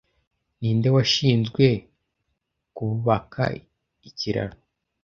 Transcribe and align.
Ninde 0.59 0.89
washinzwe 0.95 1.65
kububaka 2.75 3.43
ikiraro 4.09 4.57